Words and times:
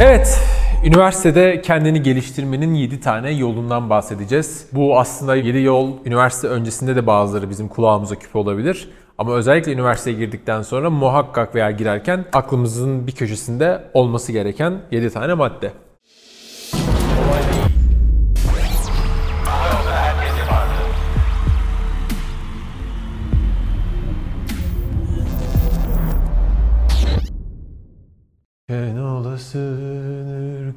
Evet, 0.00 0.40
üniversitede 0.84 1.62
kendini 1.62 2.02
geliştirmenin 2.02 2.74
7 2.74 3.00
tane 3.00 3.30
yolundan 3.30 3.90
bahsedeceğiz. 3.90 4.66
Bu 4.72 5.00
aslında 5.00 5.36
7 5.36 5.58
yol 5.58 5.92
üniversite 6.04 6.48
öncesinde 6.48 6.96
de 6.96 7.06
bazıları 7.06 7.50
bizim 7.50 7.68
kulağımıza 7.68 8.14
küpe 8.14 8.38
olabilir. 8.38 8.88
Ama 9.18 9.32
özellikle 9.34 9.72
üniversiteye 9.72 10.16
girdikten 10.16 10.62
sonra 10.62 10.90
muhakkak 10.90 11.54
veya 11.54 11.70
girerken 11.70 12.24
aklımızın 12.32 13.06
bir 13.06 13.12
köşesinde 13.12 13.84
olması 13.94 14.32
gereken 14.32 14.80
7 14.90 15.10
tane 15.10 15.34
madde. 15.34 15.72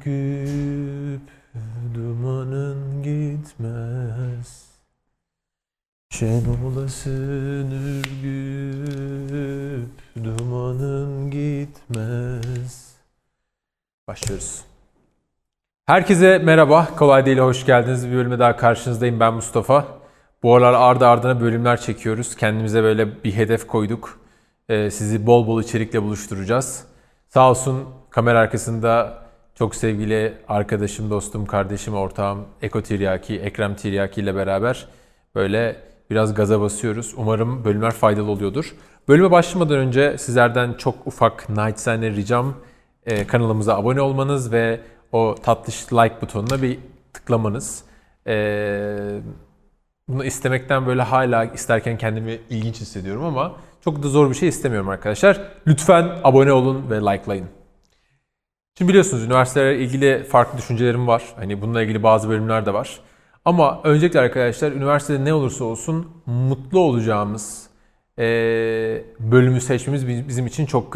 Ürküp 0.06 1.30
dumanın 1.94 3.02
gitmez. 3.02 4.72
Şen 6.10 6.42
olasın 6.64 7.70
ürgüp 7.70 8.82
dumanın 10.24 11.30
gitmez. 11.30 12.96
Başlıyoruz. 14.08 14.64
Herkese 15.86 16.38
merhaba. 16.38 16.88
Kolay 16.96 17.26
değil 17.26 17.38
hoş 17.38 17.66
geldiniz. 17.66 18.08
Bir 18.08 18.14
bölüme 18.14 18.38
daha 18.38 18.56
karşınızdayım. 18.56 19.20
Ben 19.20 19.34
Mustafa. 19.34 19.86
Bu 20.42 20.54
aralar 20.54 20.80
ardı 20.80 21.06
ardına 21.06 21.40
bölümler 21.40 21.80
çekiyoruz. 21.80 22.36
Kendimize 22.36 22.82
böyle 22.82 23.24
bir 23.24 23.32
hedef 23.32 23.66
koyduk. 23.66 24.20
Ee, 24.68 24.90
sizi 24.90 25.26
bol 25.26 25.46
bol 25.46 25.62
içerikle 25.62 26.02
buluşturacağız. 26.02 26.84
Sağ 27.28 27.50
olsun 27.50 27.88
kamera 28.10 28.38
arkasında 28.38 29.21
çok 29.62 29.74
sevgili 29.74 30.34
arkadaşım, 30.48 31.10
dostum, 31.10 31.46
kardeşim, 31.46 31.94
ortağım 31.94 32.44
Eko 32.62 32.82
Tiryaki, 32.82 33.40
Ekrem 33.40 33.74
Tiryaki 33.76 34.20
ile 34.20 34.34
beraber 34.34 34.86
böyle 35.34 35.76
biraz 36.10 36.34
gaza 36.34 36.60
basıyoruz. 36.60 37.14
Umarım 37.16 37.64
bölümler 37.64 37.90
faydalı 37.90 38.30
oluyordur. 38.30 38.74
Bölüme 39.08 39.30
başlamadan 39.30 39.76
önce 39.76 40.18
sizlerden 40.18 40.74
çok 40.74 41.06
ufak 41.06 41.48
naçizane 41.48 42.10
ricam 42.10 42.54
e, 43.06 43.26
kanalımıza 43.26 43.76
abone 43.76 44.00
olmanız 44.00 44.52
ve 44.52 44.80
o 45.12 45.34
tatlış 45.42 45.92
like 45.92 46.14
butonuna 46.22 46.62
bir 46.62 46.78
tıklamanız. 47.12 47.84
E, 48.26 48.34
bunu 50.08 50.24
istemekten 50.24 50.86
böyle 50.86 51.02
hala 51.02 51.44
isterken 51.44 51.98
kendimi 51.98 52.38
ilginç 52.50 52.80
hissediyorum 52.80 53.24
ama 53.24 53.52
çok 53.84 54.02
da 54.02 54.08
zor 54.08 54.30
bir 54.30 54.34
şey 54.34 54.48
istemiyorum 54.48 54.88
arkadaşlar. 54.88 55.40
Lütfen 55.66 56.08
abone 56.24 56.52
olun 56.52 56.90
ve 56.90 56.96
likelayın. 56.96 57.61
Şimdi 58.78 58.88
biliyorsunuz 58.88 59.24
üniversitelerle 59.24 59.78
ilgili 59.78 60.24
farklı 60.24 60.58
düşüncelerim 60.58 61.06
var. 61.06 61.22
Hani 61.36 61.62
bununla 61.62 61.82
ilgili 61.82 62.02
bazı 62.02 62.28
bölümler 62.28 62.66
de 62.66 62.74
var. 62.74 63.00
Ama 63.44 63.80
öncelikle 63.84 64.20
arkadaşlar 64.20 64.72
üniversitede 64.72 65.24
ne 65.24 65.34
olursa 65.34 65.64
olsun 65.64 66.08
mutlu 66.26 66.80
olacağımız 66.80 67.66
e, 68.18 68.24
bölümü 69.20 69.60
seçmemiz 69.60 70.08
bizim 70.08 70.46
için 70.46 70.66
çok 70.66 70.92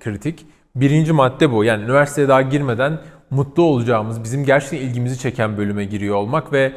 kritik. 0.00 0.46
Birinci 0.76 1.12
madde 1.12 1.52
bu. 1.52 1.64
Yani 1.64 1.84
üniversiteye 1.84 2.28
daha 2.28 2.42
girmeden 2.42 3.00
mutlu 3.30 3.62
olacağımız, 3.62 4.24
bizim 4.24 4.44
gerçekten 4.44 4.78
ilgimizi 4.78 5.18
çeken 5.18 5.56
bölüme 5.56 5.84
giriyor 5.84 6.16
olmak 6.16 6.52
ve 6.52 6.72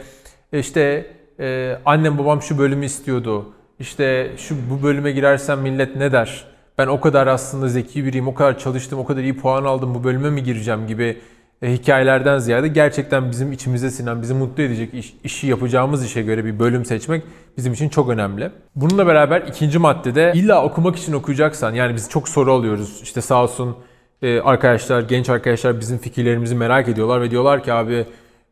işte 0.54 1.06
e, 1.40 1.78
annem 1.86 2.18
babam 2.18 2.42
şu 2.42 2.58
bölümü 2.58 2.86
istiyordu. 2.86 3.54
İşte 3.80 4.32
şu 4.38 4.56
bu 4.70 4.84
bölüme 4.84 5.12
girersem 5.12 5.60
millet 5.60 5.96
ne 5.96 6.12
der? 6.12 6.49
Ben 6.80 6.88
o 6.88 7.02
kadar 7.02 7.28
aslında 7.28 7.68
zeki 7.68 8.06
biriyim, 8.06 8.28
o 8.28 8.34
kadar 8.34 8.60
çalıştım, 8.60 9.00
o 9.00 9.06
kadar 9.06 9.22
iyi 9.22 9.38
puan 9.38 9.64
aldım, 9.64 9.96
bu 9.96 10.04
bölüme 10.04 10.30
mi 10.30 10.44
gireceğim 10.44 10.88
gibi 10.88 11.18
e, 11.62 11.74
hikayelerden 11.74 12.40
ziyade 12.40 12.68
gerçekten 12.68 13.32
bizim 13.32 13.52
içimize 13.52 13.92
sinen, 13.92 14.22
bizi 14.22 14.34
mutlu 14.34 14.64
edecek 14.64 14.94
iş, 14.94 15.14
işi 15.24 15.48
yapacağımız 15.48 16.06
işe 16.06 16.22
göre 16.22 16.46
bir 16.46 16.60
bölüm 16.60 16.86
seçmek 16.86 17.24
bizim 17.58 17.74
için 17.74 17.90
çok 17.90 18.10
önemli. 18.10 18.52
Bununla 18.76 19.08
beraber 19.08 19.42
ikinci 19.42 19.80
maddede 19.80 20.32
illa 20.36 20.64
okumak 20.64 20.96
için 20.96 21.14
okuyacaksan 21.14 21.74
yani 21.74 21.96
biz 21.96 22.10
çok 22.10 22.30
soru 22.30 22.54
alıyoruz. 22.54 23.00
İşte 23.04 23.22
sağ 23.22 23.44
olsun 23.44 23.76
e, 24.22 24.40
arkadaşlar, 24.40 25.02
genç 25.02 25.30
arkadaşlar 25.30 25.80
bizim 25.80 25.98
fikirlerimizi 25.98 26.56
merak 26.56 26.88
ediyorlar 26.88 27.22
ve 27.22 27.32
diyorlar 27.32 27.64
ki 27.64 27.74
abi 27.74 28.06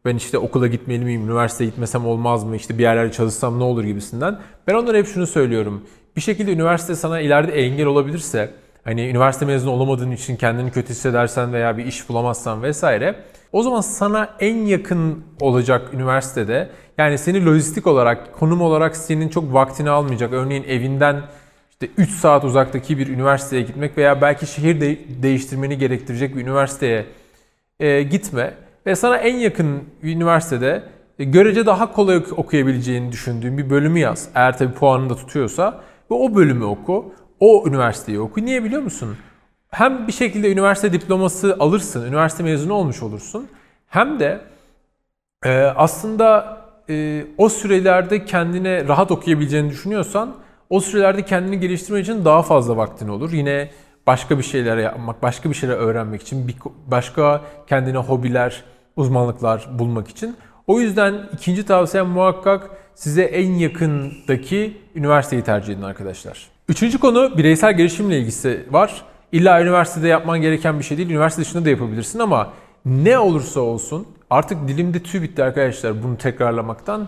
ben 0.06 0.16
işte 0.16 0.38
okula 0.38 0.68
gitmeli 0.68 1.06
miyim, 1.06 1.26
üniversiteye 1.26 1.70
gitmesem 1.70 2.06
olmaz 2.06 2.44
mı, 2.44 2.56
işte 2.56 2.78
bir 2.78 2.84
yerlerde 2.84 3.12
çalışsam 3.12 3.60
ne 3.60 3.64
olur 3.64 3.84
gibisinden. 3.84 4.40
Ben 4.68 4.74
onlara 4.74 4.98
hep 4.98 5.08
şunu 5.08 5.28
söylüyorum. 5.28 5.84
Bir 6.18 6.22
şekilde 6.22 6.54
üniversite 6.54 6.96
sana 6.96 7.20
ileride 7.20 7.52
engel 7.52 7.86
olabilirse, 7.86 8.50
hani 8.84 9.08
üniversite 9.08 9.46
mezunu 9.46 9.72
olamadığın 9.72 10.12
için 10.12 10.36
kendini 10.36 10.72
kötü 10.72 10.90
hissedersen 10.90 11.54
veya 11.54 11.78
bir 11.78 11.86
iş 11.86 12.10
bulamazsan 12.10 12.64
vesaire, 12.64 13.16
o 13.52 13.64
zaman 13.64 13.82
sana 13.82 14.30
en 14.40 14.56
yakın 14.56 15.24
olacak 15.42 15.94
üniversitede, 15.94 16.70
yani 16.98 17.18
seni 17.18 17.46
lojistik 17.46 17.88
olarak, 17.88 18.34
konum 18.40 18.62
olarak 18.62 18.98
senin 18.98 19.30
çok 19.30 19.54
vaktini 19.54 19.90
almayacak, 19.90 20.34
örneğin 20.34 20.64
evinden 20.64 21.22
işte 21.72 21.88
3 21.98 22.10
saat 22.10 22.44
uzaktaki 22.44 22.98
bir 22.98 23.08
üniversiteye 23.08 23.62
gitmek 23.62 23.98
veya 23.98 24.22
belki 24.22 24.48
şehir 24.48 24.82
de- 24.82 25.24
değiştirmeni 25.24 25.78
gerektirecek 25.78 26.36
bir 26.36 26.42
üniversiteye 26.42 27.06
e, 27.80 28.04
gitme 28.04 28.54
ve 28.86 28.96
sana 28.96 29.18
en 29.18 29.36
yakın 29.36 29.84
üniversitede 30.04 30.84
e, 31.20 31.24
görece 31.24 31.66
daha 31.66 31.92
kolay 31.92 32.24
okuyabileceğini 32.38 33.12
düşündüğün 33.12 33.58
bir 33.58 33.70
bölümü 33.70 34.00
yaz. 34.00 34.30
Eğer 34.36 34.58
tabii 34.58 34.74
puanını 34.74 35.10
da 35.10 35.16
tutuyorsa 35.16 35.82
ve 36.12 36.16
o 36.16 36.36
bölümü 36.36 36.64
oku, 36.64 37.14
o 37.40 37.64
üniversiteyi 37.68 38.20
oku. 38.20 38.46
Niye 38.46 38.64
biliyor 38.64 38.82
musun? 38.82 39.18
Hem 39.70 40.08
bir 40.08 40.12
şekilde 40.14 40.52
üniversite 40.52 40.94
diploması 40.94 41.58
alırsın, 41.60 42.06
üniversite 42.06 42.44
mezunu 42.44 42.74
olmuş 42.74 43.04
olursun. 43.04 43.48
Hem 43.88 44.20
de 44.20 44.42
e, 45.46 45.62
aslında 45.62 46.58
e, 46.90 47.26
o 47.38 47.50
sürelerde 47.50 48.26
kendine 48.26 48.88
rahat 48.88 49.12
okuyabileceğini 49.12 49.70
düşünüyorsan 49.70 50.36
o 50.70 50.80
sürelerde 50.80 51.26
kendini 51.26 51.60
geliştirmek 51.60 52.04
için 52.04 52.26
daha 52.26 52.42
fazla 52.42 52.78
vaktin 52.78 53.08
olur. 53.08 53.32
Yine 53.32 53.70
başka 54.08 54.38
bir 54.38 54.44
şeyler 54.44 54.78
yapmak, 54.78 55.24
başka 55.24 55.50
bir 55.50 55.56
şeyler 55.56 55.76
öğrenmek 55.76 56.22
için, 56.22 56.56
başka 56.88 57.42
kendine 57.68 57.98
hobiler, 57.98 58.64
uzmanlıklar 58.96 59.68
bulmak 59.80 60.08
için. 60.08 60.36
O 60.68 60.80
yüzden 60.80 61.30
ikinci 61.34 61.66
tavsiyem 61.66 62.08
muhakkak 62.08 62.70
size 62.98 63.22
en 63.22 63.54
yakındaki 63.54 64.78
üniversiteyi 64.96 65.42
tercih 65.42 65.74
edin 65.74 65.82
arkadaşlar. 65.82 66.48
Üçüncü 66.70 67.00
konu 67.00 67.38
bireysel 67.38 67.78
gelişimle 67.78 68.20
ilgisi 68.20 68.66
var. 68.72 69.06
İlla 69.32 69.62
üniversitede 69.62 70.08
yapman 70.08 70.42
gereken 70.42 70.80
bir 70.80 70.84
şey 70.84 70.98
değil. 70.98 71.10
Üniversite 71.10 71.42
dışında 71.42 71.66
da 71.66 71.70
yapabilirsin 71.70 72.20
ama 72.20 72.54
ne 72.86 73.20
olursa 73.20 73.60
olsun 73.60 74.08
artık 74.30 74.68
dilimde 74.68 75.04
tüy 75.04 75.22
bitti 75.22 75.44
arkadaşlar 75.44 76.04
bunu 76.04 76.18
tekrarlamaktan. 76.18 77.08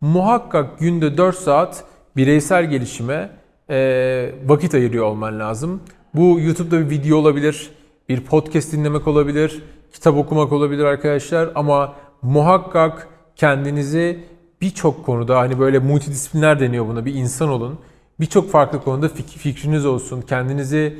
Muhakkak 0.00 0.78
günde 0.78 1.18
4 1.18 1.36
saat 1.36 1.84
bireysel 2.16 2.64
gelişime 2.64 3.30
e, 3.70 4.30
vakit 4.46 4.74
ayırıyor 4.74 5.04
olman 5.04 5.40
lazım. 5.40 5.80
Bu 6.14 6.40
YouTube'da 6.40 6.80
bir 6.80 6.90
video 6.90 7.18
olabilir, 7.18 7.70
bir 8.08 8.20
podcast 8.20 8.72
dinlemek 8.72 9.08
olabilir, 9.08 9.62
kitap 9.92 10.16
okumak 10.16 10.52
olabilir 10.52 10.84
arkadaşlar 10.84 11.48
ama 11.54 11.94
muhakkak 12.22 13.08
kendinizi 13.36 14.18
birçok 14.60 15.06
konuda 15.06 15.38
hani 15.38 15.58
böyle 15.58 15.78
multidisipliner 15.78 16.60
deniyor 16.60 16.88
buna 16.88 17.04
bir 17.04 17.14
insan 17.14 17.48
olun. 17.48 17.78
Birçok 18.20 18.50
farklı 18.50 18.84
konuda 18.84 19.06
fik- 19.06 19.38
fikriniz 19.38 19.86
olsun. 19.86 20.20
Kendinizi 20.22 20.98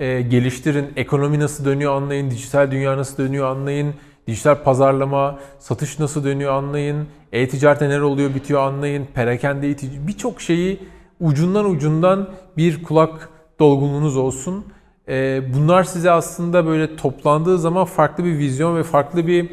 e, 0.00 0.20
geliştirin. 0.20 0.86
Ekonomi 0.96 1.40
nasıl 1.40 1.64
dönüyor 1.64 1.94
anlayın. 1.94 2.30
Dijital 2.30 2.70
dünya 2.70 2.96
nasıl 2.96 3.24
dönüyor 3.24 3.46
anlayın. 3.46 3.94
Dijital 4.26 4.54
pazarlama, 4.54 5.38
satış 5.58 5.98
nasıl 5.98 6.24
dönüyor 6.24 6.52
anlayın. 6.52 7.06
E-ticarette 7.32 7.88
neler 7.88 8.00
oluyor 8.00 8.34
bitiyor 8.34 8.60
anlayın. 8.60 9.06
Perakende 9.14 9.76
birçok 10.06 10.40
şeyi 10.40 10.80
ucundan 11.20 11.70
ucundan 11.70 12.28
bir 12.56 12.82
kulak 12.82 13.28
dolgunluğunuz 13.58 14.16
olsun. 14.16 14.64
E, 15.08 15.42
bunlar 15.54 15.84
size 15.84 16.10
aslında 16.10 16.66
böyle 16.66 16.96
toplandığı 16.96 17.58
zaman 17.58 17.84
farklı 17.84 18.24
bir 18.24 18.38
vizyon 18.38 18.76
ve 18.76 18.82
farklı 18.82 19.26
bir 19.26 19.50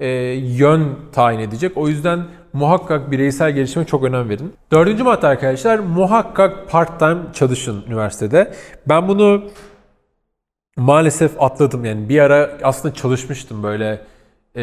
e, 0.00 0.08
yön 0.32 0.96
tayin 1.12 1.38
edecek. 1.38 1.72
O 1.76 1.88
yüzden 1.88 2.24
muhakkak 2.52 3.10
bireysel 3.10 3.52
gelişime 3.52 3.84
çok 3.84 4.04
önem 4.04 4.28
verin. 4.28 4.52
Dördüncü 4.72 5.02
madde 5.02 5.26
arkadaşlar 5.26 5.78
muhakkak 5.78 6.70
part 6.70 6.98
time 6.98 7.18
çalışın 7.32 7.84
üniversitede. 7.86 8.54
Ben 8.88 9.08
bunu 9.08 9.44
maalesef 10.76 11.42
atladım 11.42 11.84
yani 11.84 12.08
bir 12.08 12.20
ara 12.20 12.58
aslında 12.62 12.94
çalışmıştım 12.94 13.62
böyle 13.62 14.00
e, 14.56 14.62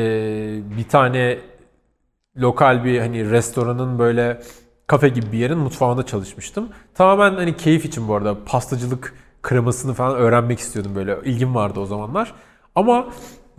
bir 0.77 0.83
tane 0.89 1.37
lokal 2.37 2.83
bir 2.83 2.99
hani 2.99 3.31
restoranın 3.31 3.99
böyle 3.99 4.41
kafe 4.87 5.09
gibi 5.09 5.31
bir 5.31 5.37
yerin 5.37 5.57
mutfağında 5.57 6.05
çalışmıştım. 6.05 6.69
Tamamen 6.95 7.35
hani 7.35 7.57
keyif 7.57 7.85
için 7.85 8.07
bu 8.07 8.15
arada 8.15 8.45
pastacılık 8.45 9.13
kremasını 9.41 9.93
falan 9.93 10.15
öğrenmek 10.15 10.59
istiyordum 10.59 10.95
böyle 10.95 11.17
ilgim 11.25 11.55
vardı 11.55 11.79
o 11.79 11.85
zamanlar. 11.85 12.33
Ama 12.75 13.07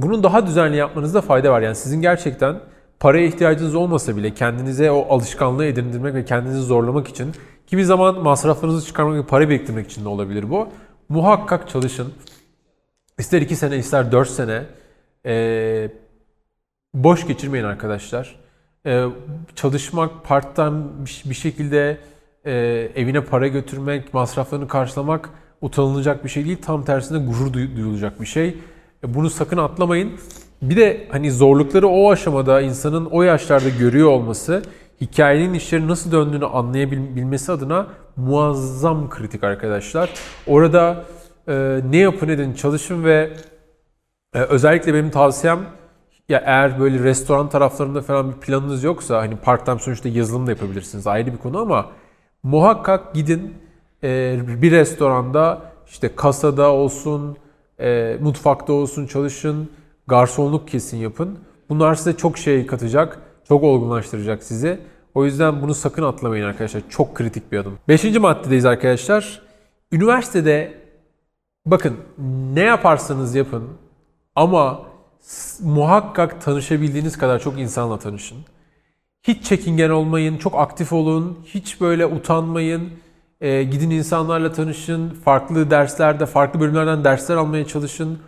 bunun 0.03 0.23
daha 0.23 0.47
düzenli 0.47 0.77
yapmanızda 0.77 1.21
fayda 1.21 1.53
var. 1.53 1.61
Yani 1.63 1.77
sizin 1.77 2.01
gerçekten 2.03 2.57
paraya 3.01 3.27
ihtiyacınız 3.27 3.75
olmasa 3.75 4.17
bile 4.17 4.35
kendinize 4.35 4.91
o 4.91 5.15
alışkanlığı 5.15 5.65
edindirmek 5.67 6.15
ve 6.15 6.25
kendinizi 6.25 6.61
zorlamak 6.61 7.09
için 7.09 7.33
ki 7.67 7.77
bir 7.79 7.83
zaman 7.83 8.23
masraflarınızı 8.23 8.87
çıkarmak 8.87 9.17
ve 9.25 9.27
para 9.27 9.49
biriktirmek 9.49 9.91
için 9.91 10.05
de 10.05 10.09
olabilir 10.09 10.51
bu. 10.51 10.69
Muhakkak 11.09 11.69
çalışın. 11.69 12.13
İster 13.19 13.43
2 13.43 13.57
sene 13.57 13.77
ister 13.77 14.13
4 14.13 14.29
sene 14.31 14.63
Ee, 15.27 15.89
boş 16.95 17.27
geçirmeyin 17.27 17.65
arkadaşlar. 17.65 18.37
Ee, 18.87 19.05
çalışmak, 19.55 20.25
part-time 20.25 20.83
bir- 21.31 21.35
şekilde 21.35 21.99
e, 22.47 22.53
evine 22.95 23.21
para 23.21 23.49
götürmek, 23.49 24.15
masraflarını 24.15 24.69
karşılamak 24.69 25.31
utanılacak 25.61 26.25
bir 26.25 26.29
şey 26.29 26.45
değil. 26.45 26.59
Tam 26.63 26.85
tersine 26.85 27.19
gurur 27.27 27.53
duy- 27.53 27.77
duyulacak 27.77 28.21
bir 28.21 28.27
şey. 28.27 28.57
E, 29.05 29.15
Bunu 29.15 29.31
sakın 29.31 29.57
atlamayın. 29.57 30.13
Bir 30.63 30.77
de 30.77 31.09
hani 31.11 31.31
zorlukları 31.33 31.89
o 31.89 32.11
aşamada 32.11 32.61
insanın 32.61 33.05
o 33.07 33.23
yaşlarda 33.23 33.69
görüyor 33.69 34.09
olması 34.09 34.63
hikayenin 35.01 35.55
işlerin 35.55 35.89
nasıl 35.89 36.13
döndüğünü 36.13 36.47
anlayabilmesi 36.47 37.53
adına 37.53 37.87
muazzam 38.17 39.11
kritik 39.11 39.45
arkadaşlar. 39.45 40.11
Orada 40.47 41.05
e, 41.49 41.81
ne 41.91 41.97
yapın 41.97 42.29
edin 42.29 42.55
çalışın 42.55 43.05
ve 43.05 43.31
e, 44.35 44.39
özellikle 44.41 44.95
benim 44.95 45.11
tavsiyem 45.11 45.59
ya 46.29 46.43
eğer 46.47 46.81
böyle 46.81 46.99
restoran 46.99 47.49
taraflarında 47.49 48.03
falan 48.03 48.31
bir 48.33 48.37
planınız 48.37 48.85
yoksa 48.85 49.19
hani 49.19 49.37
part 49.37 49.67
time 49.67 49.79
sonuçta 49.79 50.09
yazılım 50.09 50.47
da 50.47 50.51
yapabilirsiniz 50.51 51.07
ayrı 51.07 51.33
bir 51.33 51.39
konu 51.39 51.59
ama 51.61 51.87
muhakkak 52.43 53.15
gidin 53.15 53.55
e, 54.05 54.41
bir 54.63 54.71
restoranda 54.71 55.63
işte 55.87 56.17
kasada 56.17 56.73
olsun, 56.73 57.37
e, 57.83 58.19
mutfakta 58.21 58.73
olsun 58.73 59.07
çalışın, 59.07 59.71
garsonluk 60.07 60.69
kesin 60.69 60.97
yapın. 60.97 61.39
Bunlar 61.69 61.95
size 61.95 62.17
çok 62.17 62.39
şey 62.39 62.67
katacak, 62.67 63.19
çok 63.49 63.63
olgunlaştıracak 63.63 64.43
sizi. 64.43 64.79
O 65.15 65.25
yüzden 65.25 65.63
bunu 65.63 65.75
sakın 65.75 66.03
atlamayın 66.03 66.45
arkadaşlar. 66.45 66.83
Çok 66.89 67.15
kritik 67.15 67.53
bir 67.53 67.59
adım. 67.59 67.79
Beşinci 67.89 68.19
maddedeyiz 68.19 68.65
arkadaşlar. 68.65 69.43
Üniversitede 69.93 70.75
bakın 71.67 71.97
ne 72.55 72.61
yaparsanız 72.61 73.35
yapın 73.35 73.69
ama 74.35 74.83
muhakkak 75.61 76.45
tanışabildiğiniz 76.45 77.19
kadar 77.19 77.39
çok 77.39 77.59
insanla 77.59 77.99
tanışın. 77.99 78.39
Hiç 79.23 79.45
çekingen 79.45 79.91
olmayın, 79.91 80.39
çok 80.39 80.55
aktif 80.55 80.93
olun, 80.93 81.39
hiç 81.45 81.81
böyle 81.81 82.07
utanmayın. 82.07 82.91
Ee, 83.43 83.63
gidin 83.63 83.91
insanlarla 83.91 84.53
tanışın, 84.53 85.11
farklı 85.11 85.71
derslerde, 85.71 86.27
farklı 86.27 86.61
bölümlerden 86.61 87.05
dersler 87.05 87.37
almaya 87.37 87.67
çalışın. 87.67 88.19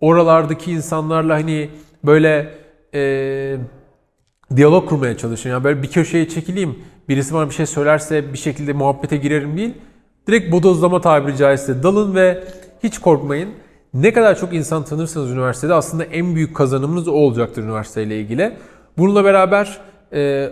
Oralardaki 0.00 0.72
insanlarla 0.72 1.34
hani 1.34 1.70
böyle 2.04 2.54
e, 2.94 3.56
diyalog 4.56 4.88
kurmaya 4.88 5.16
çalışın. 5.16 5.50
Yani 5.50 5.64
böyle 5.64 5.82
bir 5.82 5.90
köşeye 5.90 6.28
çekileyim, 6.28 6.78
birisi 7.08 7.34
bana 7.34 7.48
bir 7.48 7.54
şey 7.54 7.66
söylerse 7.66 8.32
bir 8.32 8.38
şekilde 8.38 8.72
muhabbete 8.72 9.16
girerim 9.16 9.56
değil. 9.56 9.74
Direkt 10.26 10.52
bodozlama 10.52 11.00
tabiri 11.00 11.36
caizse 11.36 11.82
dalın 11.82 12.14
ve 12.14 12.44
hiç 12.82 12.98
korkmayın. 12.98 13.48
Ne 13.94 14.12
kadar 14.12 14.38
çok 14.38 14.54
insan 14.54 14.84
tanırsanız 14.84 15.30
üniversitede 15.30 15.74
aslında 15.74 16.04
en 16.04 16.34
büyük 16.34 16.56
kazanımınız 16.56 17.08
o 17.08 17.12
olacaktır 17.12 17.62
üniversiteyle 17.62 18.20
ilgili. 18.20 18.56
Bununla 18.98 19.24
beraber 19.24 19.78
e, 20.12 20.50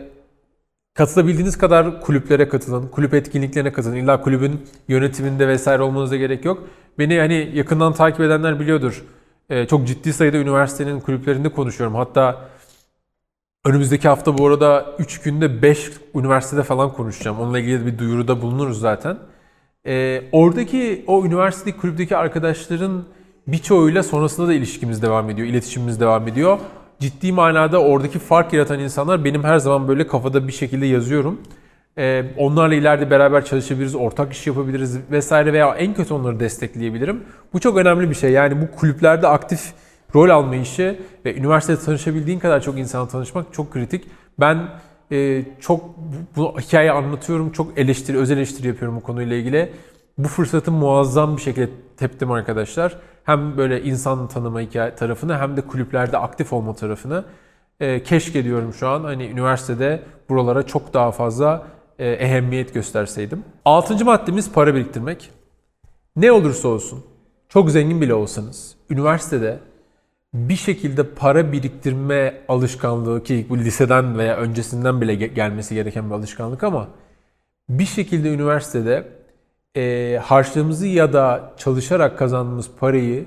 katılabildiğiniz 0.95 1.59
kadar 1.59 2.01
kulüplere 2.01 2.49
katılın, 2.49 2.89
kulüp 2.89 3.15
etkinliklerine 3.15 3.73
katılın. 3.73 3.97
İlla 3.97 4.21
kulübün 4.21 4.67
yönetiminde 4.89 5.49
vesaire 5.49 5.83
olmanıza 5.83 6.17
gerek 6.17 6.45
yok. 6.45 6.69
Beni 6.99 7.19
hani 7.19 7.51
yakından 7.55 7.93
takip 7.93 8.21
edenler 8.21 8.61
biliyordur. 8.61 9.05
E, 9.51 9.67
çok 9.67 9.87
ciddi 9.87 10.13
sayıda 10.13 10.37
üniversitenin 10.37 11.01
kulüplerinde 11.01 11.49
konuşuyorum. 11.49 11.97
Hatta 11.97 12.49
önümüzdeki 13.65 14.09
hafta 14.09 14.39
bu 14.39 14.47
arada 14.47 14.97
3 14.99 15.21
günde 15.21 15.63
5 15.63 15.91
üniversitede 16.15 16.63
falan 16.63 16.93
konuşacağım. 16.93 17.41
Onunla 17.41 17.59
ilgili 17.59 17.87
bir 17.87 17.99
duyuruda 17.99 18.43
bulunuruz 18.43 18.81
zaten. 18.81 19.19
E, 19.87 20.23
oradaki 20.33 21.05
o 21.07 21.25
üniversitedeki 21.25 21.79
kulüpteki 21.79 22.17
arkadaşların 22.17 23.05
birçoğuyla 23.47 24.03
sonrasında 24.03 24.49
da 24.49 24.55
ilişkimiz 24.55 25.03
devam 25.03 25.31
ediyor, 25.31 25.49
iletişimimiz 25.49 26.01
devam 26.01 26.29
ediyor. 26.29 26.59
Ciddi 27.03 27.33
manada 27.33 27.83
oradaki 27.83 28.19
fark 28.19 28.53
yaratan 28.53 28.81
insanlar 28.81 29.25
benim 29.25 29.45
her 29.45 29.59
zaman 29.59 29.89
böyle 29.89 30.07
kafada 30.07 30.49
bir 30.49 30.53
şekilde 30.53 30.87
yazıyorum. 30.87 31.41
Ee, 31.99 32.25
onlarla 32.37 32.75
ileride 32.75 33.11
beraber 33.11 33.45
çalışabiliriz, 33.45 33.95
ortak 33.95 34.33
iş 34.33 34.47
yapabiliriz 34.47 34.99
vesaire 35.11 35.53
veya 35.53 35.75
en 35.75 35.95
kötü 35.95 36.15
onları 36.15 36.41
destekleyebilirim. 36.41 37.25
Bu 37.53 37.61
çok 37.61 37.77
önemli 37.77 38.11
bir 38.11 38.15
şey. 38.15 38.31
Yani 38.31 38.63
bu 38.63 38.77
kulüplerde 38.77 39.29
aktif 39.29 39.73
rol 40.15 40.31
alma 40.31 40.57
işi 40.57 41.01
ve 41.25 41.37
üniversitede 41.37 41.79
tanışabildiğin 41.81 42.39
kadar 42.39 42.61
çok 42.61 42.79
insana 42.79 43.09
tanışmak 43.09 43.53
çok 43.53 43.73
kritik. 43.73 44.05
Ben 44.41 44.69
e, 45.13 45.45
çok 45.61 45.85
bu, 46.37 46.61
hikayeyi 46.61 46.93
anlatıyorum, 46.93 47.53
çok 47.53 47.79
eleştiri, 47.79 48.19
özel 48.19 48.37
eleştiri 48.37 48.67
yapıyorum 48.67 48.97
bu 48.97 49.01
konuyla 49.03 49.37
ilgili. 49.37 49.73
Bu 50.19 50.29
fırsatı 50.29 50.73
muazzam 50.73 51.37
bir 51.37 51.43
şekilde 51.43 51.71
teptim 51.97 52.31
arkadaşlar. 52.31 52.97
Hem 53.25 53.57
böyle 53.57 53.83
insan 53.83 54.29
tanıma 54.29 54.61
hikaye 54.61 54.95
tarafını 54.95 55.39
hem 55.39 55.57
de 55.57 55.61
kulüplerde 55.61 56.19
aktif 56.19 56.53
olma 56.53 56.75
tarafını. 56.75 57.25
E, 57.81 58.03
keşke 58.03 58.45
diyorum 58.45 58.75
şu 58.75 58.89
an 58.89 59.05
hani 59.05 59.27
üniversitede 59.27 60.03
buralara 60.29 60.63
çok 60.63 60.95
daha 60.95 61.13
fazla 61.13 61.67
e, 61.99 62.11
ehemmiyet 62.11 62.75
gösterseydim. 62.75 63.45
Altıncı 63.65 64.05
maddemiz 64.05 64.53
para 64.53 64.75
biriktirmek. 64.75 65.31
Ne 66.17 66.33
olursa 66.33 66.69
olsun, 66.69 67.05
çok 67.49 67.71
zengin 67.71 68.01
bile 68.01 68.15
olsanız, 68.15 68.75
üniversitede 68.91 69.59
bir 70.35 70.57
şekilde 70.57 71.09
para 71.09 71.53
biriktirme 71.53 72.35
alışkanlığı 72.49 73.23
ki 73.23 73.47
bu 73.49 73.59
liseden 73.59 74.19
veya 74.19 74.37
öncesinden 74.37 75.01
bile 75.01 75.15
ge- 75.15 75.35
gelmesi 75.35 75.75
gereken 75.75 76.11
bir 76.11 76.15
alışkanlık 76.15 76.65
ama 76.65 76.89
bir 77.69 77.85
şekilde 77.85 78.35
üniversitede 78.35 79.09
e, 79.77 80.19
harçlığımızı 80.23 80.87
ya 80.87 81.13
da 81.13 81.53
çalışarak 81.57 82.19
kazandığımız 82.19 82.71
parayı 82.81 83.25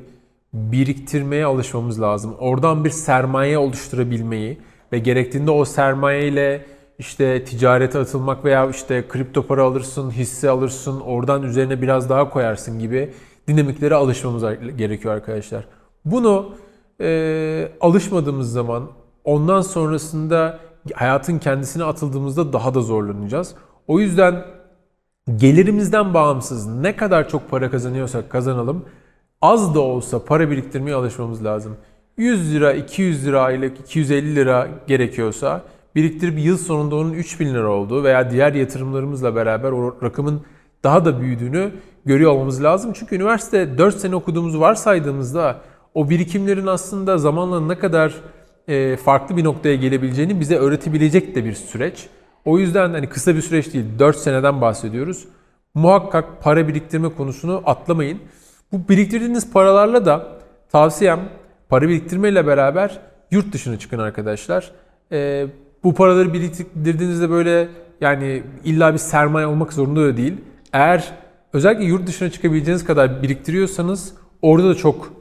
biriktirmeye 0.53 1.45
alışmamız 1.45 2.01
lazım. 2.01 2.36
Oradan 2.39 2.86
bir 2.86 2.89
sermaye 2.89 3.57
oluşturabilmeyi 3.57 4.57
ve 4.92 5.00
gerektiğinde 5.00 5.51
o 5.51 5.65
sermaye 5.65 6.27
ile 6.27 6.65
işte 7.00 7.44
ticarete 7.44 8.00
atılmak 8.00 8.45
veya 8.45 8.69
işte 8.69 9.07
kripto 9.07 9.47
para 9.47 9.63
alırsın, 9.63 10.12
hisse 10.12 10.50
alırsın, 10.50 11.00
oradan 11.00 11.44
üzerine 11.44 11.81
biraz 11.81 12.09
daha 12.09 12.30
koyarsın 12.30 12.80
gibi 12.80 13.13
dinamiklere 13.47 13.95
alışmamız 13.95 14.44
gerekiyor 14.77 15.13
arkadaşlar. 15.13 15.68
Bunu 16.06 16.56
e, 17.01 17.71
alışmadığımız 17.81 18.51
zaman 18.51 18.89
ondan 19.24 19.62
sonrasında 19.62 20.59
hayatın 20.94 21.39
kendisine 21.39 21.83
atıldığımızda 21.83 22.53
daha 22.53 22.74
da 22.74 22.81
zorlanacağız. 22.81 23.56
O 23.88 24.00
yüzden 24.00 24.55
gelirimizden 25.38 26.13
bağımsız 26.13 26.68
ne 26.68 26.95
kadar 26.95 27.30
çok 27.30 27.50
para 27.50 27.72
kazanıyorsak 27.72 28.30
kazanalım 28.30 28.86
az 29.42 29.75
da 29.75 29.80
olsa 29.80 30.25
para 30.25 30.51
biriktirmeye 30.51 30.95
alışmamız 30.95 31.45
lazım. 31.45 31.77
100 32.18 32.54
lira, 32.54 32.74
200 32.74 33.25
lira 33.25 33.42
aylık, 33.42 33.80
250 33.80 34.36
lira 34.36 34.68
gerekiyorsa 34.88 35.61
biriktirip 35.95 36.40
yıl 36.40 36.57
sonunda 36.57 36.95
onun 36.95 37.14
3000 37.14 37.54
lira 37.54 37.69
olduğu 37.69 38.04
veya 38.04 38.31
diğer 38.31 38.54
yatırımlarımızla 38.54 39.35
beraber 39.35 39.71
o 39.71 40.02
rakamın 40.04 40.42
daha 40.83 41.06
da 41.06 41.21
büyüdüğünü 41.21 41.71
görüyor 42.06 42.31
olmamız 42.31 42.64
lazım. 42.64 42.94
Çünkü 42.95 43.16
üniversite 43.16 43.78
4 43.78 43.95
sene 43.97 44.16
okuduğumuzu 44.16 44.59
varsaydığımızda 44.59 45.61
o 45.94 46.09
birikimlerin 46.09 46.68
aslında 46.68 47.18
zamanla 47.18 47.61
ne 47.61 47.80
kadar 47.80 48.14
farklı 48.97 49.38
bir 49.38 49.44
noktaya 49.44 49.76
gelebileceğini 49.76 50.40
bize 50.40 50.56
öğretebilecek 50.56 51.35
de 51.35 51.45
bir 51.45 51.54
süreç. 51.54 52.07
O 52.45 52.59
yüzden 52.59 52.90
hani 52.90 53.09
kısa 53.09 53.35
bir 53.35 53.42
süreç 53.42 53.73
değil, 53.73 53.85
4 53.99 54.18
seneden 54.18 54.61
bahsediyoruz. 54.61 55.25
Muhakkak 55.73 56.44
para 56.44 56.68
biriktirme 56.68 57.09
konusunu 57.09 57.61
atlamayın. 57.66 58.19
Bu 58.71 58.90
biriktirdiğiniz 58.90 59.52
paralarla 59.52 60.06
da 60.06 60.28
tavsiyem 60.71 61.19
para 61.69 61.90
biriktirmeyle 61.90 62.47
beraber 62.47 62.99
yurt 63.31 63.54
dışına 63.54 63.80
çıkın 63.80 63.99
arkadaşlar. 63.99 64.71
Ee, 65.11 65.47
bu 65.83 65.94
paraları 65.94 66.33
biriktirdiğinizde 66.33 67.30
böyle 67.30 67.68
yani 68.02 68.44
illa 68.64 68.94
bir 68.94 68.97
sermaye 68.97 69.47
olmak 69.47 69.73
zorunda 69.73 70.02
da 70.02 70.18
değil. 70.18 70.33
Eğer 70.73 71.11
özellikle 71.54 71.85
yurt 71.85 72.07
dışına 72.07 72.30
çıkabileceğiniz 72.30 72.85
kadar 72.85 73.23
biriktiriyorsanız 73.23 74.14
orada 74.42 74.69
da 74.69 74.75
çok 74.75 75.14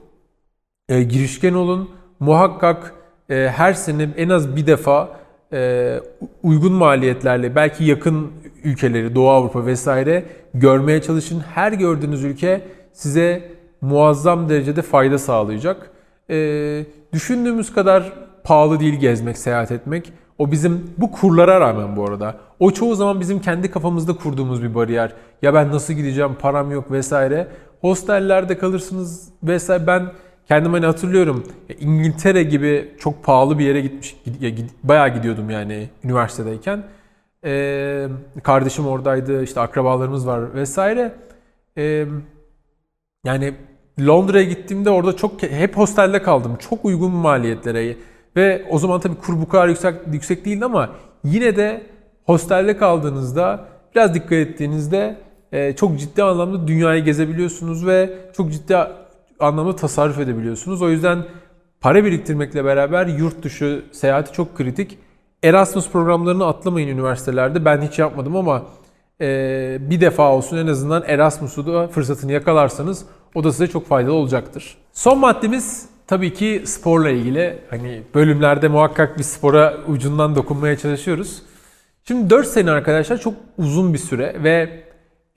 e, 0.88 1.02
girişken 1.02 1.54
olun. 1.54 1.90
Muhakkak 2.20 2.94
e, 3.28 3.34
her 3.56 3.72
sene 3.72 4.08
en 4.16 4.28
az 4.28 4.56
bir 4.56 4.66
defa 4.66 5.23
e, 5.52 6.00
uygun 6.42 6.72
maliyetlerle 6.72 7.54
belki 7.54 7.84
yakın 7.84 8.32
ülkeleri 8.64 9.14
Doğu 9.14 9.30
Avrupa 9.30 9.66
vesaire 9.66 10.24
görmeye 10.54 11.02
çalışın. 11.02 11.40
Her 11.40 11.72
gördüğünüz 11.72 12.24
ülke 12.24 12.60
size 12.92 13.50
muazzam 13.80 14.48
derecede 14.48 14.82
fayda 14.82 15.18
sağlayacak. 15.18 15.90
E, 16.30 16.86
düşündüğümüz 17.12 17.72
kadar 17.72 18.12
pahalı 18.44 18.80
değil 18.80 18.94
gezmek, 18.94 19.38
seyahat 19.38 19.72
etmek. 19.72 20.12
O 20.38 20.50
bizim 20.50 20.90
bu 20.98 21.12
kurlara 21.12 21.60
rağmen 21.60 21.96
bu 21.96 22.04
arada. 22.04 22.36
O 22.60 22.70
çoğu 22.70 22.94
zaman 22.94 23.20
bizim 23.20 23.40
kendi 23.40 23.70
kafamızda 23.70 24.16
kurduğumuz 24.16 24.62
bir 24.62 24.74
bariyer. 24.74 25.12
Ya 25.42 25.54
ben 25.54 25.72
nasıl 25.72 25.94
gideceğim, 25.94 26.36
param 26.40 26.70
yok 26.70 26.90
vesaire. 26.90 27.48
Hostellerde 27.80 28.58
kalırsınız 28.58 29.28
vesaire. 29.42 29.86
Ben 29.86 30.02
kendim 30.48 30.72
hani 30.72 30.86
hatırlıyorum. 30.86 31.44
İngiltere 31.80 32.42
gibi 32.42 32.94
çok 32.98 33.24
pahalı 33.24 33.58
bir 33.58 33.64
yere 33.64 33.80
gitmiş. 33.80 34.16
Bayağı 34.82 35.14
gidiyordum 35.14 35.50
yani 35.50 35.88
üniversitedeyken. 36.04 36.82
Ee, 37.44 38.06
kardeşim 38.42 38.86
oradaydı, 38.86 39.42
işte 39.42 39.60
akrabalarımız 39.60 40.26
var 40.26 40.54
vesaire. 40.54 41.12
Ee, 41.78 42.06
yani 43.24 43.54
Londra'ya 44.00 44.44
gittiğimde 44.44 44.90
orada 44.90 45.16
çok 45.16 45.42
hep 45.42 45.76
hostelde 45.76 46.22
kaldım. 46.22 46.56
Çok 46.70 46.84
uygun 46.84 47.12
maliyetlere 47.12 47.96
ve 48.36 48.64
o 48.70 48.78
zaman 48.78 49.00
tabii 49.00 49.14
kur 49.14 49.40
bu 49.40 49.48
kadar 49.48 49.68
yüksek, 49.68 49.94
yüksek 50.12 50.44
değildi 50.44 50.64
ama 50.64 50.90
yine 51.24 51.56
de 51.56 51.82
hostelde 52.24 52.76
kaldığınızda 52.76 53.64
biraz 53.94 54.14
dikkat 54.14 54.32
ettiğinizde 54.32 55.16
çok 55.76 55.98
ciddi 55.98 56.22
anlamda 56.22 56.68
dünyayı 56.68 57.04
gezebiliyorsunuz 57.04 57.86
ve 57.86 58.10
çok 58.36 58.52
ciddi 58.52 58.76
anlamda 59.40 59.76
tasarruf 59.76 60.18
edebiliyorsunuz. 60.18 60.82
O 60.82 60.90
yüzden 60.90 61.24
para 61.80 62.04
biriktirmekle 62.04 62.64
beraber 62.64 63.06
yurt 63.06 63.42
dışı 63.42 63.84
seyahati 63.92 64.32
çok 64.32 64.56
kritik. 64.56 64.98
Erasmus 65.42 65.90
programlarını 65.90 66.46
atlamayın 66.46 66.88
üniversitelerde. 66.88 67.64
Ben 67.64 67.82
hiç 67.82 67.98
yapmadım 67.98 68.36
ama 68.36 68.62
e, 69.20 69.78
bir 69.80 70.00
defa 70.00 70.32
olsun 70.32 70.56
en 70.56 70.66
azından 70.66 71.04
Erasmus'u 71.06 71.66
da 71.66 71.88
fırsatını 71.88 72.32
yakalarsanız 72.32 73.04
o 73.34 73.44
da 73.44 73.52
size 73.52 73.66
çok 73.66 73.88
faydalı 73.88 74.12
olacaktır. 74.12 74.76
Son 74.92 75.18
maddemiz 75.18 75.88
tabii 76.06 76.34
ki 76.34 76.62
sporla 76.64 77.10
ilgili. 77.10 77.58
Hani 77.70 78.02
bölümlerde 78.14 78.68
muhakkak 78.68 79.18
bir 79.18 79.22
spora 79.22 79.74
ucundan 79.86 80.36
dokunmaya 80.36 80.78
çalışıyoruz. 80.78 81.42
Şimdi 82.08 82.30
4 82.30 82.46
sene 82.46 82.70
arkadaşlar 82.70 83.18
çok 83.18 83.34
uzun 83.58 83.92
bir 83.92 83.98
süre 83.98 84.36
ve 84.42 84.84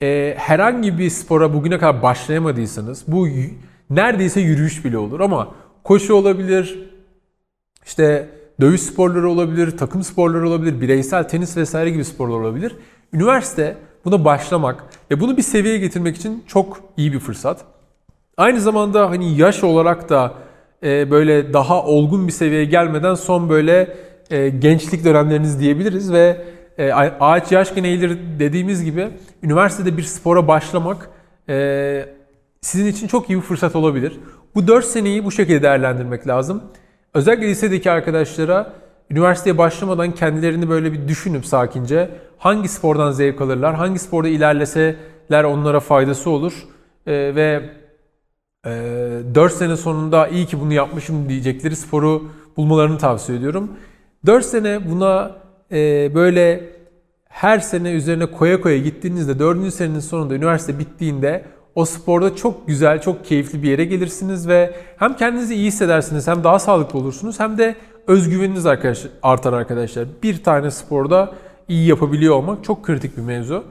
e, 0.02 0.34
herhangi 0.38 0.98
bir 0.98 1.10
spora 1.10 1.54
bugüne 1.54 1.78
kadar 1.78 2.02
başlayamadıysanız 2.02 3.04
bu 3.06 3.28
neredeyse 3.90 4.40
yürüyüş 4.40 4.84
bile 4.84 4.98
olur 4.98 5.20
ama 5.20 5.48
koşu 5.84 6.14
olabilir, 6.14 6.78
işte 7.86 8.28
dövüş 8.60 8.80
sporları 8.80 9.30
olabilir, 9.30 9.76
takım 9.76 10.02
sporları 10.02 10.48
olabilir, 10.48 10.80
bireysel 10.80 11.28
tenis 11.28 11.56
vesaire 11.56 11.90
gibi 11.90 12.04
sporlar 12.04 12.34
olabilir. 12.34 12.76
Üniversite 13.12 13.76
buna 14.04 14.24
başlamak 14.24 14.84
ve 15.10 15.20
bunu 15.20 15.36
bir 15.36 15.42
seviyeye 15.42 15.78
getirmek 15.78 16.16
için 16.16 16.44
çok 16.46 16.80
iyi 16.96 17.12
bir 17.12 17.18
fırsat. 17.18 17.64
Aynı 18.36 18.60
zamanda 18.60 19.10
hani 19.10 19.36
yaş 19.36 19.64
olarak 19.64 20.08
da 20.08 20.34
e, 20.82 21.10
böyle 21.10 21.52
daha 21.52 21.84
olgun 21.84 22.26
bir 22.26 22.32
seviyeye 22.32 22.64
gelmeden 22.64 23.14
son 23.14 23.48
böyle 23.48 23.96
e, 24.30 24.48
gençlik 24.48 25.04
dönemleriniz 25.04 25.60
diyebiliriz 25.60 26.12
ve 26.12 26.44
e, 26.78 26.92
ağaç 26.92 27.52
yaşken 27.52 27.84
eğilir 27.84 28.18
dediğimiz 28.38 28.84
gibi 28.84 29.08
üniversitede 29.42 29.96
bir 29.96 30.02
spora 30.02 30.48
başlamak 30.48 31.10
e, 31.48 32.17
sizin 32.60 32.86
için 32.86 33.06
çok 33.06 33.30
iyi 33.30 33.36
bir 33.36 33.42
fırsat 33.42 33.76
olabilir. 33.76 34.20
Bu 34.54 34.68
4 34.68 34.84
seneyi 34.84 35.24
bu 35.24 35.30
şekilde 35.30 35.62
değerlendirmek 35.62 36.26
lazım. 36.26 36.62
Özellikle 37.14 37.48
lisedeki 37.48 37.90
arkadaşlara 37.90 38.72
üniversiteye 39.10 39.58
başlamadan 39.58 40.14
kendilerini 40.14 40.68
böyle 40.68 40.92
bir 40.92 41.08
düşünüp 41.08 41.46
sakince 41.46 42.10
hangi 42.38 42.68
spordan 42.68 43.12
zevk 43.12 43.40
alırlar, 43.40 43.74
hangi 43.74 43.98
sporda 43.98 44.28
ilerleseler 44.28 45.44
onlara 45.44 45.80
faydası 45.80 46.30
olur 46.30 46.52
ee, 47.06 47.12
ve 47.34 47.70
e, 48.66 48.70
4 49.34 49.52
sene 49.52 49.76
sonunda 49.76 50.28
iyi 50.28 50.46
ki 50.46 50.60
bunu 50.60 50.72
yapmışım 50.72 51.28
diyecekleri 51.28 51.76
sporu 51.76 52.30
bulmalarını 52.56 52.98
tavsiye 52.98 53.38
ediyorum. 53.38 53.70
4 54.26 54.44
sene 54.44 54.90
buna 54.90 55.36
e, 55.72 56.10
böyle 56.14 56.64
her 57.28 57.58
sene 57.58 57.92
üzerine 57.92 58.26
koya 58.26 58.60
koya 58.60 58.78
gittiğinizde 58.78 59.38
4. 59.38 59.74
senenin 59.74 60.00
sonunda 60.00 60.34
üniversite 60.34 60.78
bittiğinde 60.78 61.44
o 61.74 61.84
sporda 61.84 62.36
çok 62.36 62.66
güzel, 62.66 63.00
çok 63.00 63.24
keyifli 63.24 63.62
bir 63.62 63.70
yere 63.70 63.84
gelirsiniz 63.84 64.48
ve 64.48 64.74
hem 64.96 65.16
kendinizi 65.16 65.54
iyi 65.54 65.66
hissedersiniz, 65.66 66.28
hem 66.28 66.44
daha 66.44 66.58
sağlıklı 66.58 66.98
olursunuz, 66.98 67.40
hem 67.40 67.58
de 67.58 67.74
özgüveniniz 68.06 68.66
arkadaşlar, 68.66 69.10
artar 69.22 69.52
arkadaşlar. 69.52 70.04
Bir 70.22 70.42
tane 70.42 70.70
sporda 70.70 71.32
iyi 71.68 71.88
yapabiliyor 71.88 72.34
olmak 72.34 72.64
çok 72.64 72.84
kritik 72.84 73.16
bir 73.16 73.22
mevzu. 73.22 73.64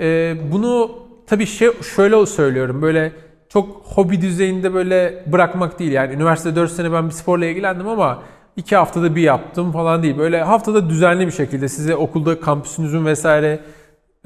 Ee, 0.00 0.36
bunu 0.52 0.90
tabii 1.26 1.46
şey, 1.46 1.70
şöyle 1.96 2.26
söylüyorum, 2.26 2.82
böyle 2.82 3.12
çok 3.48 3.82
hobi 3.84 4.20
düzeyinde 4.20 4.74
böyle 4.74 5.24
bırakmak 5.26 5.78
değil. 5.78 5.92
Yani 5.92 6.14
üniversite 6.14 6.56
4 6.56 6.72
sene 6.72 6.92
ben 6.92 7.06
bir 7.06 7.14
sporla 7.14 7.46
ilgilendim 7.46 7.88
ama 7.88 8.22
iki 8.56 8.76
haftada 8.76 9.16
bir 9.16 9.22
yaptım 9.22 9.72
falan 9.72 10.02
değil. 10.02 10.18
Böyle 10.18 10.42
haftada 10.42 10.88
düzenli 10.88 11.26
bir 11.26 11.32
şekilde 11.32 11.68
size 11.68 11.96
okulda 11.96 12.40
kampüsünüzün 12.40 13.06
vesaire 13.06 13.60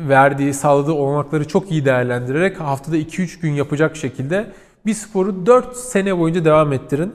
verdiği, 0.09 0.54
sağladığı 0.54 0.92
olanakları 0.92 1.49
çok 1.49 1.71
iyi 1.71 1.85
değerlendirerek 1.85 2.61
haftada 2.61 2.99
2-3 2.99 3.40
gün 3.40 3.52
yapacak 3.52 3.97
şekilde 3.97 4.52
bir 4.87 4.95
sporu 4.95 5.47
4 5.47 5.76
sene 5.76 6.19
boyunca 6.19 6.45
devam 6.45 6.73
ettirin. 6.73 7.12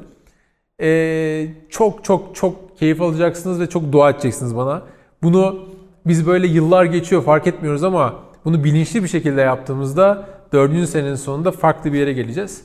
Ee, 0.81 1.47
çok 1.69 2.03
çok 2.03 2.35
çok 2.35 2.77
keyif 2.77 3.01
alacaksınız 3.01 3.59
ve 3.59 3.69
çok 3.69 3.91
dua 3.91 4.09
edeceksiniz 4.09 4.55
bana. 4.55 4.81
Bunu 5.23 5.65
biz 6.05 6.27
böyle 6.27 6.47
yıllar 6.47 6.85
geçiyor 6.85 7.23
fark 7.23 7.47
etmiyoruz 7.47 7.83
ama 7.83 8.15
bunu 8.45 8.63
bilinçli 8.63 9.03
bir 9.03 9.07
şekilde 9.07 9.41
yaptığımızda 9.41 10.27
4. 10.53 10.89
senenin 10.89 11.15
sonunda 11.15 11.51
farklı 11.51 11.93
bir 11.93 11.99
yere 11.99 12.13
geleceğiz. 12.13 12.61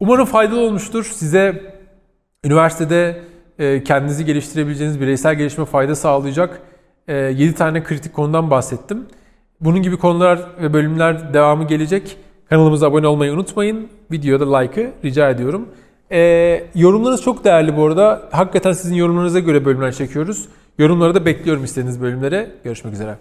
Umarım 0.00 0.24
faydalı 0.24 0.60
olmuştur. 0.60 1.04
Size 1.14 1.74
üniversitede 2.44 3.20
e, 3.58 3.84
kendinizi 3.84 4.24
geliştirebileceğiniz 4.24 5.00
bireysel 5.00 5.34
gelişme 5.34 5.64
fayda 5.64 5.94
sağlayacak 5.94 6.60
7 7.08 7.42
e, 7.42 7.54
tane 7.54 7.82
kritik 7.82 8.14
konudan 8.14 8.50
bahsettim. 8.50 9.06
Bunun 9.60 9.82
gibi 9.82 9.96
konular 9.96 10.40
ve 10.62 10.72
bölümler 10.72 11.34
devamı 11.34 11.66
gelecek. 11.66 12.16
Kanalımıza 12.48 12.86
abone 12.86 13.06
olmayı 13.06 13.32
unutmayın. 13.32 13.88
Videoda 14.12 14.58
like'ı 14.58 14.92
rica 15.04 15.30
ediyorum. 15.30 15.68
Ee, 16.12 16.64
yorumlarınız 16.74 17.22
çok 17.22 17.44
değerli 17.44 17.76
bu 17.76 17.86
arada. 17.86 18.28
Hakikaten 18.30 18.72
sizin 18.72 18.94
yorumlarınıza 18.94 19.38
göre 19.38 19.64
bölümler 19.64 19.92
çekiyoruz. 19.92 20.48
Yorumları 20.78 21.14
da 21.14 21.24
bekliyorum 21.26 21.64
istediğiniz 21.64 22.00
bölümlere. 22.00 22.50
Görüşmek 22.64 22.94
üzere. 22.94 23.14